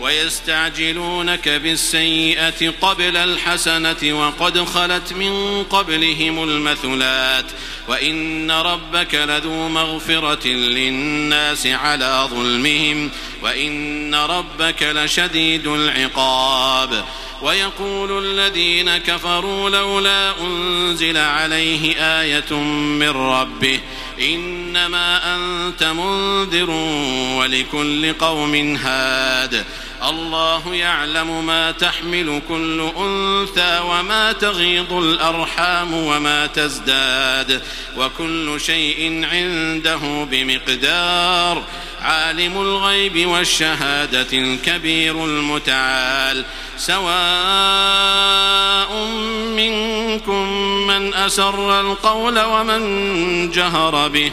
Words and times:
ويستعجلونك 0.00 1.48
بالسيئة 1.48 2.70
قبل 2.80 3.16
الحسنة 3.16 4.20
وقد 4.20 4.64
خلت 4.64 5.12
من 5.12 5.64
قبلهم 5.64 6.44
المثلات 6.44 7.46
وإن 7.88 8.50
ربك 8.50 9.14
لذو 9.14 9.68
مغفرة 9.68 10.48
للناس 10.48 11.66
على 11.66 12.28
ظلمهم 12.30 13.10
وإن 13.42 14.14
ربك 14.14 14.82
لشديد 14.82 15.66
العقاب 15.66 17.04
ويقول 17.42 18.24
الذين 18.24 18.96
كفروا 18.96 19.70
لولا 19.70 20.40
أنزل 20.40 21.16
عليه 21.16 21.94
آية 22.20 22.54
من 22.98 23.10
ربه 23.10 23.80
إنما 24.20 25.36
أنت 25.36 25.84
منذر 25.84 26.70
ولكل 27.38 28.12
قوم 28.12 28.76
هاد 28.76 29.64
الله 30.02 30.74
يعلم 30.74 31.46
ما 31.46 31.70
تحمل 31.70 32.42
كل 32.48 32.90
أنثى 32.96 33.80
وما 33.84 34.32
تغيض 34.32 34.92
الأرحام 34.92 35.94
وما 35.94 36.46
تزداد 36.46 37.62
وكل 37.96 38.60
شيء 38.60 39.26
عنده 39.32 40.24
بمقدار 40.30 41.62
عالم 42.02 42.60
الغيب 42.60 43.26
والشهادة 43.26 44.26
الكبير 44.32 45.24
المتعال 45.24 46.44
سواء 46.78 47.06
منكم 49.56 50.52
من 50.86 51.14
أسر 51.14 51.80
القول 51.80 52.40
ومن 52.40 53.50
جهر 53.50 54.08
به 54.08 54.32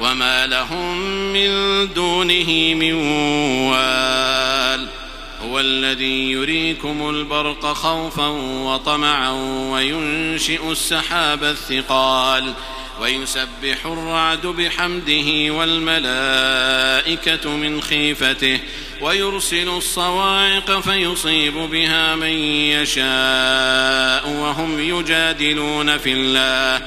وما 0.00 0.46
لهم 0.46 0.98
من 1.32 1.48
دونه 1.94 2.74
من 2.74 2.92
وال 3.68 4.88
هو 5.42 5.60
الذي 5.60 6.30
يريكم 6.30 7.10
البرق 7.10 7.72
خوفا 7.72 8.26
وطمعا 8.64 9.30
وينشئ 9.70 10.72
السحاب 10.72 11.44
الثقال 11.44 12.54
ويسبح 13.00 13.86
الرعد 13.86 14.46
بحمده 14.46 15.54
والملائكة 15.54 17.50
من 17.50 17.82
خيفته 17.82 18.60
ويرسل 19.00 19.68
الصواعق 19.68 20.80
فيصيب 20.80 21.54
بها 21.54 22.14
من 22.14 22.32
يشاء 22.72 24.28
وهم 24.28 24.80
يجادلون 24.80 25.98
في 25.98 26.12
الله 26.12 26.86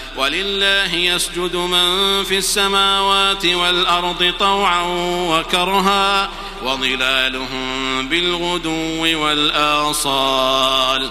ولله 0.17 0.95
يسجد 0.95 1.55
من 1.55 2.23
في 2.23 2.37
السماوات 2.37 3.45
والأرض 3.45 4.33
طوعا 4.39 4.83
وكرها 5.29 6.29
وظلالهم 6.63 8.07
بالغدو 8.09 9.23
والآصال. 9.23 11.09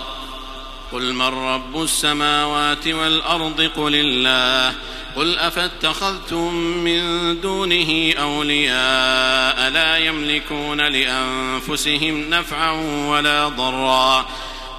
قل 0.93 1.13
من 1.13 1.27
رب 1.27 1.83
السماوات 1.83 2.89
والأرض؟ 2.89 3.71
قل 3.77 3.95
الله. 3.95 4.75
قل 5.17 5.39
أفاتخذتم 5.39 6.55
من 6.55 7.41
دونه 7.41 8.13
أولياء 8.21 9.71
لا 9.71 9.97
يملكون 9.97 10.81
لأنفسهم 10.81 12.31
نفعا 12.31 12.71
ولا 13.09 13.49
ضرا. 13.49 14.27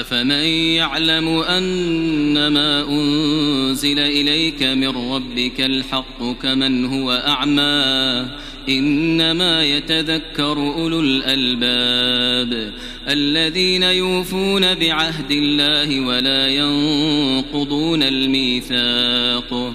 أفمن 0.00 0.30
يعلم 0.76 1.28
أنما 1.28 2.88
أنزل 2.88 3.98
إليك 3.98 4.62
من 4.62 4.88
ربك 4.88 5.60
الحق 5.60 6.32
كمن 6.42 6.84
هو 6.84 7.12
أعمى 7.12 8.26
إنما 8.68 9.64
يتذكر 9.64 10.58
أولو 10.58 11.00
الألباب 11.00 12.72
الذين 13.08 13.82
يوفون 13.82 14.74
بعهد 14.74 15.30
الله 15.30 16.00
ولا 16.00 16.48
ينقضون 16.48 18.02
الميثاق 18.02 19.74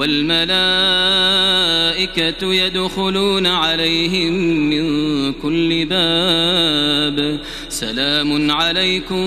والملائكة 0.00 0.50
يدخلون 2.54 3.46
عليهم 3.46 4.32
من 4.70 5.32
كل 5.32 5.84
باب 5.84 7.40
سلام 7.80 8.50
عليكم 8.50 9.24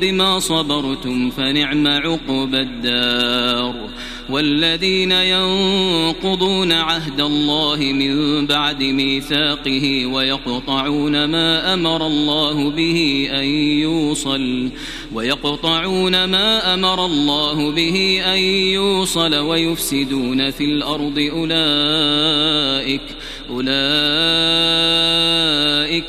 بما 0.00 0.38
صبرتم 0.38 1.30
فنعم 1.30 1.86
عقبى 1.86 2.60
الدار. 2.60 3.88
والذين 4.30 5.12
ينقضون 5.12 6.72
عهد 6.72 7.20
الله 7.20 7.76
من 7.76 8.46
بعد 8.46 8.82
ميثاقه 8.82 10.06
ويقطعون 10.06 11.24
ما 11.24 11.74
أمر 11.74 12.06
الله 12.06 12.70
به 12.70 13.28
أن 13.30 13.44
يوصل 13.84 14.70
ويقطعون 15.14 16.24
ما 16.24 16.74
أمر 16.74 17.06
الله 17.06 17.70
به 17.70 18.22
أن 18.24 18.38
يوصل 18.78 19.34
ويفسدون 19.34 20.50
في 20.50 20.64
الأرض 20.64 21.18
أولئك. 21.32 23.02
أولئك 23.50 23.74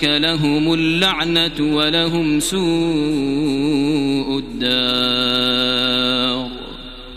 لهم 0.04 0.74
اللعنة 0.74 1.76
ولهم 1.76 2.40
سوء 2.40 2.60
الدار. 4.40 5.46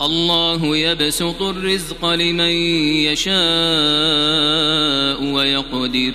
الله 0.03 0.77
يبسط 0.77 1.43
الرزق 1.43 2.07
لمن 2.07 2.53
يشاء 3.11 3.39
ويقدر. 5.33 6.15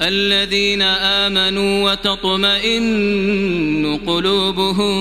الذين 0.00 0.82
آمنوا 0.82 1.90
وتطمئن 1.90 4.00
قلوبهم 4.06 4.94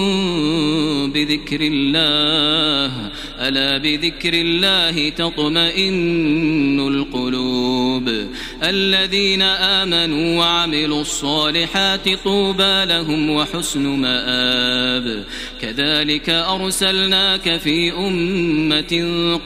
بذكر 1.11 1.61
الله. 1.61 2.91
ألا 3.39 3.77
بذكر 3.77 4.33
الله 4.33 5.09
تطمئن 5.09 6.79
القلوب. 6.79 8.27
الذين 8.63 9.41
آمنوا 9.41 10.39
وعملوا 10.39 11.01
الصالحات 11.01 12.09
طوبى 12.23 12.85
لهم 12.85 13.29
وحسن 13.29 13.87
مآب. 13.87 15.23
كذلك 15.61 16.29
أرسلناك 16.29 17.57
في 17.57 17.91
أمة 17.91 18.93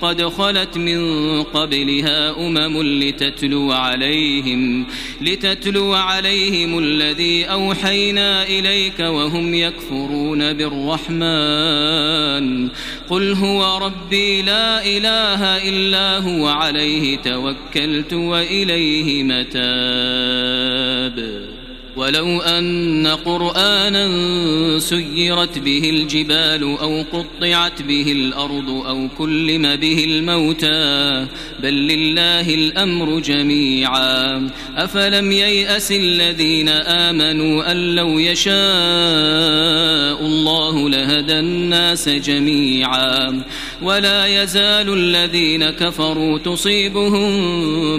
قد 0.02 0.24
خلت 0.24 0.78
من 0.78 1.44
قبلها 1.44 2.38
أمم 2.48 2.82
لتتلو 2.82 3.72
عليهم 3.72 4.86
لتتلو 5.22 5.94
عليهم 5.94 6.80
الذي 6.80 7.46
أوحينا 7.46 8.44
إليك 8.44 9.00
وهم 9.00 9.54
يكفرون 9.54 10.54
بالرحمن. 10.54 12.02
قل 13.10 13.34
هو 13.34 13.78
ربي 13.78 14.42
لا 14.42 14.86
إله 14.86 15.70
إلا 15.70 16.18
هو 16.18 16.48
عليه 16.48 17.18
توكلت 17.18 18.14
وإليه 18.14 19.01
متاب. 19.24 19.58
ولو 21.96 22.42
أن 22.42 23.08
قرآنا 23.08 24.10
سيرت 24.80 25.60
به 25.60 25.90
الجبال 25.90 26.64
أو 26.64 27.04
قطعت 27.14 27.82
به 27.82 28.12
الأرض 28.12 28.70
أو 28.70 29.08
كلم 29.18 29.76
به 29.76 30.04
الموتى 30.04 31.28
بل 31.64 31.74
لله 31.74 32.54
الأمر 32.54 33.20
جميعا. 33.20 34.50
أفلم 34.76 35.32
ييأس 35.32 35.92
الذين 35.92 36.70
آمنوا 36.70 37.72
أن 37.72 37.96
لو 37.96 38.20
يشاء 38.20 38.52
الله 40.26 40.90
لهدى 40.90 41.40
الناس 41.40 42.10
جميعا. 42.10 43.44
ولا 43.82 44.44
يزال 44.44 44.94
الذين 44.94 45.70
كفروا 45.70 46.38
تصيبهم 46.38 47.32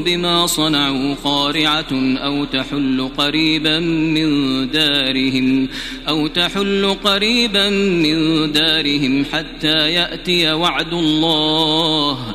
بما 0.02 0.46
صنعوا 0.46 1.14
قارعة 1.24 1.92
أو 2.16 2.44
تحل 2.44 3.10
قريبا 3.18 3.81
من 4.14 4.30
دارهم 4.70 5.68
أو 6.08 6.26
تحل 6.26 6.96
قريبا 7.04 7.68
من 7.70 8.52
دارهم 8.52 9.24
حتى 9.24 9.92
يأتي 9.92 10.52
وعد 10.52 10.92
الله. 10.92 12.34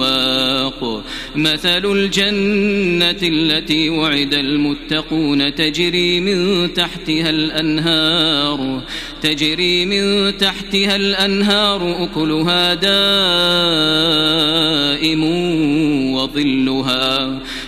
مثل 1.35 1.91
الجنة 1.91 3.19
التي 3.23 3.89
وعد 3.89 4.33
المتقون 4.33 5.55
تجري 5.55 6.19
من 6.19 6.73
تحتها 6.73 7.29
الأنهار 7.29 8.81
تجري 9.21 9.85
من 9.85 10.37
تحتها 10.37 10.95
الأنهار 10.95 12.03
أكلها 12.03 12.73
دائم 12.73 13.01
وظلها. 16.13 17.39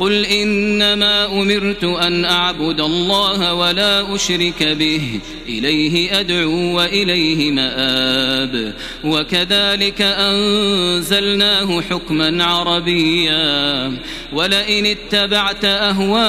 قل 0.00 0.24
إنما 0.24 1.26
أمرت 1.26 1.84
أن 1.84 2.24
أعبد 2.24 2.80
الله 2.80 3.54
ولا 3.54 4.14
أشرك 4.14 4.62
به 4.62 5.20
إليه 5.48 6.20
أدعو 6.20 6.76
وإليه 6.76 7.50
مآب. 7.50 8.74
وكذلك 9.04 10.02
أنزلناه 10.02 11.80
حكما 11.80 12.44
عربيا. 12.44 13.92
ولئن 14.32 14.86
اتبعت 14.86 15.64
أهواءهم 15.64 16.20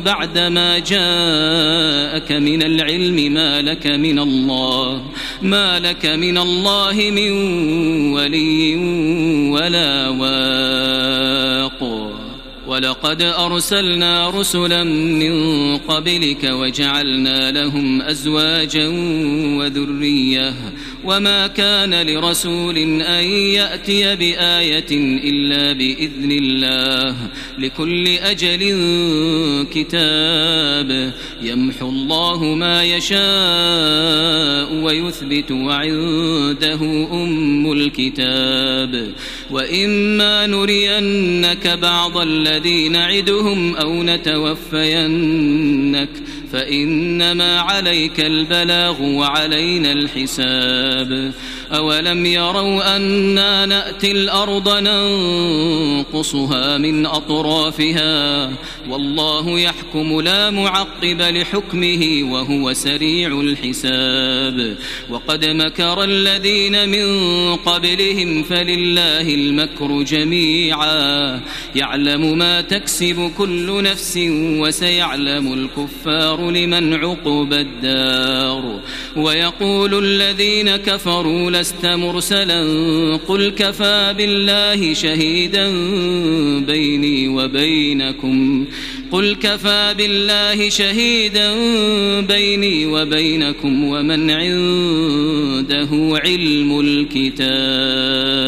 بعدما 0.00 0.78
جاءك 0.78 2.32
من 2.32 2.62
العلم 2.62 3.32
ما 3.32 3.62
لك 3.62 3.86
من 3.86 4.18
الله 4.18 5.02
ما 5.42 5.78
لك 5.78 6.06
من 6.06 6.38
الله 6.38 7.10
من 7.10 7.30
ولي 8.12 8.76
ولا 9.50 10.08
واق 10.08 10.93
ولقد 12.74 13.22
أرسلنا 13.22 14.30
رسلا 14.30 14.84
من 14.84 15.34
قبلك 15.78 16.44
وجعلنا 16.44 17.50
لهم 17.50 18.02
أزواجا 18.02 18.88
وذرية 19.58 20.54
وما 21.04 21.46
كان 21.46 22.06
لرسول 22.06 22.78
أن 23.02 23.24
يأتي 23.24 24.16
بآية 24.16 24.86
إلا 25.24 25.72
بإذن 25.72 26.32
الله 26.32 27.16
لكل 27.58 28.08
أجل 28.08 28.60
كتاب 29.72 31.12
يمحو 31.42 31.88
الله 31.88 32.44
ما 32.44 32.84
يشاء 32.84 34.74
ويثبت 34.74 35.50
وعنده 35.50 37.08
أم 37.12 37.72
الكتاب 37.72 39.12
وإما 39.50 40.46
نرينك 40.46 41.68
بعض 41.68 42.18
الذي 42.18 42.88
نعدهم 42.88 43.76
أو 43.76 44.02
نتوفينك 44.02 46.10
فإنما 46.54 47.60
عليك 47.60 48.20
البلاغ 48.20 49.02
وعلينا 49.02 49.92
الحساب. 49.92 51.32
أولم 51.72 52.26
يروا 52.26 52.96
أنا 52.96 53.66
نأتي 53.66 54.10
الأرض 54.10 54.68
ننقصها 54.68 56.78
من 56.78 57.06
أطرافها؟ 57.06 58.50
والله 58.88 59.60
يحكم 59.60 60.20
لا 60.20 60.50
معقب 60.50 61.20
لحكمه 61.20 62.32
وهو 62.32 62.72
سريع 62.72 63.40
الحساب. 63.40 64.76
وقد 65.10 65.44
مكر 65.44 66.04
الذين 66.04 66.88
من 66.88 67.06
قبلهم 67.56 68.42
فلله 68.42 69.34
المكر 69.34 70.02
جميعا. 70.02 71.40
يعلم 71.74 72.38
ما 72.38 72.60
تكسب 72.60 73.32
كل 73.38 73.82
نفس 73.82 74.18
وسيعلم 74.30 75.52
الكفار 75.52 76.43
لمن 76.50 76.94
عقب 76.94 77.52
الدار 77.52 78.80
ويقول 79.16 80.04
الذين 80.04 80.76
كفروا 80.76 81.50
لست 81.50 81.86
مرسلا 81.86 82.62
قل 83.28 83.50
كفى 83.50 84.14
بالله 84.18 84.94
شهيدا 84.94 85.70
بيني 86.58 87.28
وبينكم 87.28 88.66
قل 89.12 89.34
كفى 89.34 89.94
بالله 89.98 90.68
شهيدا 90.68 91.54
بيني 92.20 92.86
وبينكم 92.86 93.84
ومن 93.84 94.30
عنده 94.30 95.88
علم 96.24 96.80
الكتاب 96.80 98.44